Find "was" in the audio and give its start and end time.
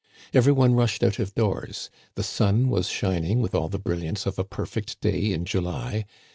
2.69-2.87